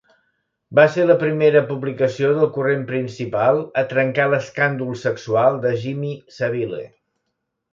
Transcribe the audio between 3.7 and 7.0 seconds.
a trencar l'escàndol sexual de Jimmy Savile.